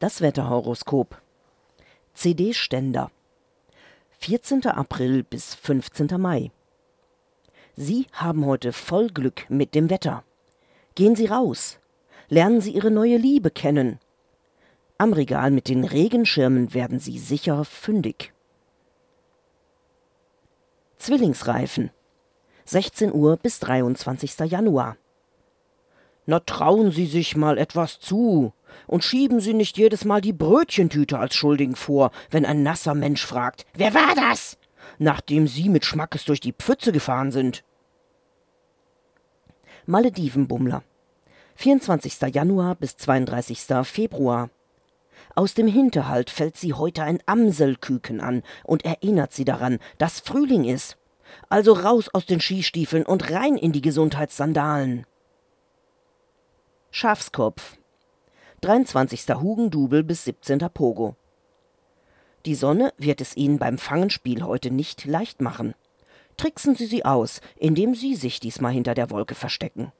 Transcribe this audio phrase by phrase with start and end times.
[0.00, 1.20] Das Wetterhoroskop.
[2.14, 3.10] CD-Ständer.
[4.20, 4.64] 14.
[4.64, 6.18] April bis 15.
[6.18, 6.50] Mai.
[7.76, 10.24] Sie haben heute voll Glück mit dem Wetter.
[10.94, 11.80] Gehen Sie raus.
[12.30, 13.98] Lernen Sie Ihre neue Liebe kennen.
[14.96, 18.32] Am Regal mit den Regenschirmen werden Sie sicher fündig.
[20.96, 21.90] Zwillingsreifen.
[22.64, 24.38] 16 Uhr bis 23.
[24.50, 24.96] Januar.
[26.24, 28.54] Na trauen Sie sich mal etwas zu
[28.86, 33.24] und schieben Sie nicht jedes Mal die Brötchentüte als Schuldigen vor, wenn ein nasser Mensch
[33.24, 34.58] fragt, wer war das?
[34.98, 37.64] Nachdem Sie mit Schmackes durch die Pfütze gefahren sind.
[39.86, 40.82] Maledivenbummler.
[41.56, 42.20] 24.
[42.32, 43.60] Januar bis 32.
[43.84, 44.50] Februar.
[45.34, 50.64] Aus dem Hinterhalt fällt sie heute ein Amselküken an und erinnert sie daran, dass Frühling
[50.64, 50.96] ist.
[51.48, 55.06] Also raus aus den Skistiefeln und rein in die Gesundheitssandalen.
[56.90, 57.79] Schafskopf.
[58.62, 59.36] 23.
[59.40, 60.58] Hugendubel bis 17.
[60.74, 61.16] Pogo.
[62.44, 65.74] Die Sonne wird es Ihnen beim Fangenspiel heute nicht leicht machen.
[66.36, 69.92] Tricksen Sie sie aus, indem Sie sich diesmal hinter der Wolke verstecken.